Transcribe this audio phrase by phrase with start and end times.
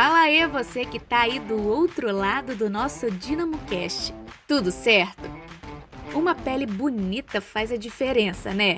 [0.00, 4.14] Fala aí você que tá aí do outro lado do nosso Dinamo Cast.
[4.46, 5.28] Tudo certo?
[6.14, 8.76] Uma pele bonita faz a diferença, né?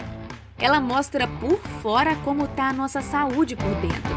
[0.59, 4.17] Ela mostra por fora como tá a nossa saúde por dentro.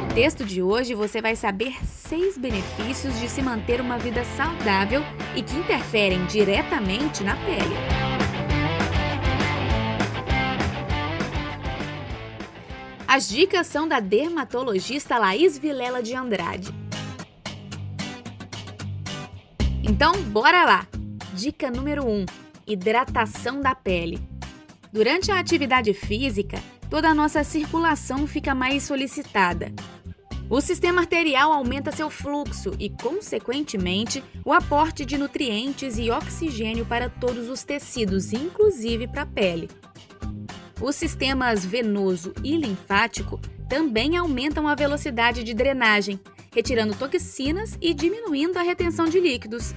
[0.00, 5.04] No texto de hoje você vai saber seis benefícios de se manter uma vida saudável
[5.36, 8.09] e que interferem diretamente na pele.
[13.12, 16.72] As dicas são da dermatologista Laís Vilela de Andrade.
[19.82, 20.86] Então, bora lá!
[21.34, 22.24] Dica número 1:
[22.68, 24.20] hidratação da pele.
[24.92, 29.72] Durante a atividade física, toda a nossa circulação fica mais solicitada.
[30.48, 37.08] O sistema arterial aumenta seu fluxo e, consequentemente, o aporte de nutrientes e oxigênio para
[37.08, 39.68] todos os tecidos, inclusive para a pele.
[40.80, 43.38] Os sistemas venoso e linfático
[43.68, 46.18] também aumentam a velocidade de drenagem,
[46.54, 49.74] retirando toxinas e diminuindo a retenção de líquidos.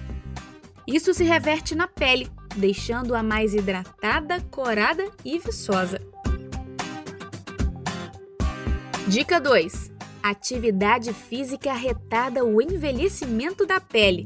[0.87, 5.99] Isso se reverte na pele, deixando-a mais hidratada, corada e viçosa.
[9.07, 9.91] Dica 2:
[10.23, 14.25] Atividade física retarda o envelhecimento da pele.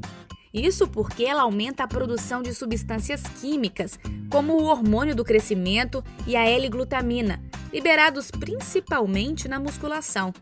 [0.53, 6.35] Isso porque ela aumenta a produção de substâncias químicas, como o hormônio do crescimento e
[6.35, 10.33] a L-glutamina, liberados principalmente na musculação.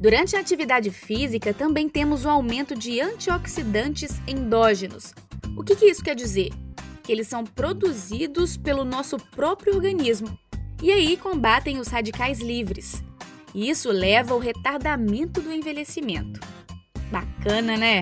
[0.00, 5.12] Durante a atividade física, também temos o aumento de antioxidantes endógenos.
[5.56, 6.50] O que, que isso quer dizer?
[7.02, 10.38] Que eles são produzidos pelo nosso próprio organismo
[10.82, 13.02] e aí combatem os radicais livres.
[13.54, 16.40] Isso leva ao retardamento do envelhecimento.
[17.10, 18.00] Bacana, né?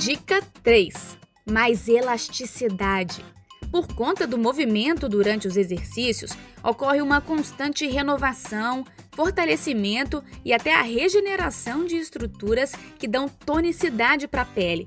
[0.00, 3.22] Dica 3: mais elasticidade.
[3.70, 6.30] Por conta do movimento durante os exercícios,
[6.64, 14.40] ocorre uma constante renovação, fortalecimento e até a regeneração de estruturas que dão tonicidade para
[14.40, 14.86] a pele.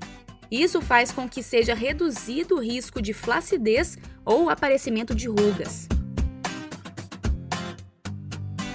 [0.50, 5.86] Isso faz com que seja reduzido o risco de flacidez ou aparecimento de rugas.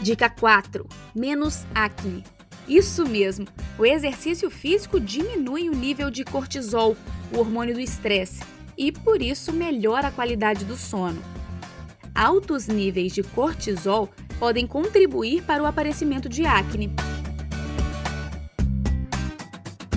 [0.01, 2.23] Dica 4: menos acne.
[2.65, 3.45] Isso mesmo,
[3.79, 6.97] o exercício físico diminui o nível de cortisol,
[7.33, 8.43] o hormônio do estresse,
[8.77, 11.21] e por isso melhora a qualidade do sono.
[12.13, 16.93] Altos níveis de cortisol podem contribuir para o aparecimento de acne.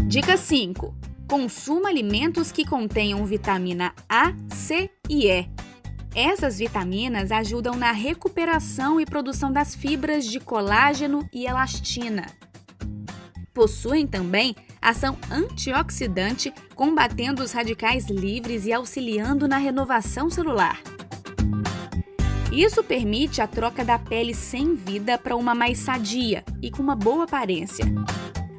[0.06, 0.94] Dica 5.
[1.28, 5.48] Consuma alimentos que contenham vitamina A, C e E.
[6.14, 12.26] Essas vitaminas ajudam na recuperação e produção das fibras de colágeno e elastina.
[13.54, 20.80] Possuem também ação antioxidante, combatendo os radicais livres e auxiliando na renovação celular.
[22.50, 26.94] Isso permite a troca da pele sem vida para uma mais sadia e com uma
[26.94, 27.84] boa aparência.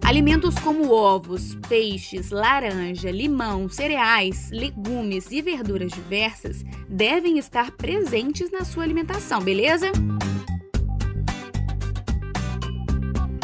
[0.04, 8.66] Alimentos como ovos, peixes, laranja, limão, cereais, legumes e verduras diversas devem estar presentes na
[8.66, 9.92] sua alimentação, beleza?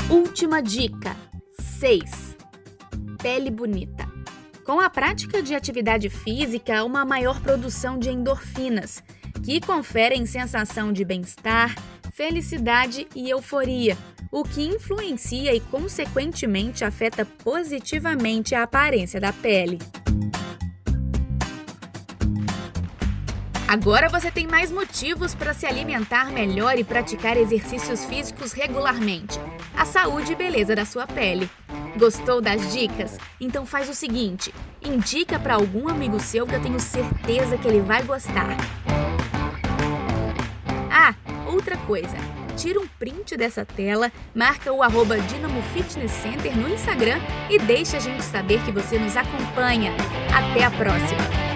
[0.10, 1.16] Última dica:
[1.80, 2.36] 6.
[3.24, 4.06] Pele bonita.
[4.66, 9.02] Com a prática de atividade física, uma maior produção de endorfinas,
[9.42, 11.74] que conferem sensação de bem-estar,
[12.12, 13.98] felicidade e euforia,
[14.30, 19.80] o que influencia e, consequentemente, afeta positivamente a aparência da pele.
[23.70, 29.40] Agora você tem mais motivos para se alimentar melhor e praticar exercícios físicos regularmente.
[29.78, 31.48] A saúde e beleza da sua pele.
[31.96, 33.20] Gostou das dicas?
[33.40, 37.82] Então faz o seguinte: indica para algum amigo seu que eu tenho certeza que ele
[37.82, 38.58] vai gostar.
[40.92, 41.14] Ah,
[41.46, 42.18] outra coisa.
[42.58, 47.20] Tira um print dessa tela, marca o arroba Dinamo Fitness Center no Instagram
[47.52, 49.94] e deixa a gente saber que você nos acompanha.
[50.36, 51.49] Até a próxima!